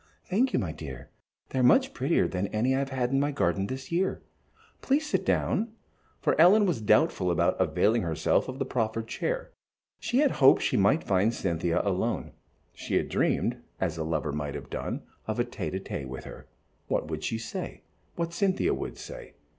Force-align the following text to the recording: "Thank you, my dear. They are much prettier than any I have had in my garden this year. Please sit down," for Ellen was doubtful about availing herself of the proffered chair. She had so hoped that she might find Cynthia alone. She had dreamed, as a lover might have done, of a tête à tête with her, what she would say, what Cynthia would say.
"Thank 0.31 0.51
you, 0.51 0.57
my 0.57 0.71
dear. 0.71 1.11
They 1.49 1.59
are 1.59 1.63
much 1.63 1.93
prettier 1.93 2.27
than 2.27 2.47
any 2.47 2.73
I 2.75 2.79
have 2.79 2.89
had 2.89 3.11
in 3.11 3.19
my 3.19 3.29
garden 3.29 3.67
this 3.67 3.91
year. 3.91 4.23
Please 4.81 5.05
sit 5.05 5.23
down," 5.23 5.73
for 6.19 6.33
Ellen 6.41 6.65
was 6.65 6.81
doubtful 6.81 7.29
about 7.29 7.55
availing 7.61 8.01
herself 8.01 8.47
of 8.49 8.57
the 8.57 8.65
proffered 8.65 9.07
chair. 9.07 9.51
She 9.99 10.17
had 10.17 10.31
so 10.31 10.37
hoped 10.37 10.61
that 10.61 10.65
she 10.65 10.75
might 10.75 11.03
find 11.03 11.31
Cynthia 11.31 11.83
alone. 11.83 12.31
She 12.73 12.95
had 12.95 13.09
dreamed, 13.09 13.61
as 13.79 13.95
a 13.99 14.03
lover 14.03 14.31
might 14.31 14.55
have 14.55 14.71
done, 14.71 15.03
of 15.27 15.39
a 15.39 15.45
tête 15.45 15.75
à 15.75 15.79
tête 15.83 16.07
with 16.07 16.23
her, 16.23 16.47
what 16.87 17.23
she 17.23 17.35
would 17.35 17.41
say, 17.43 17.83
what 18.15 18.33
Cynthia 18.33 18.73
would 18.73 18.97
say. 18.97 19.35